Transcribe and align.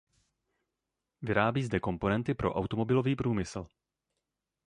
Vyrábí 1.21 1.63
zde 1.63 1.79
komponenty 1.79 2.33
pro 2.33 2.53
automobilový 2.53 3.15
průmysl. 3.15 3.67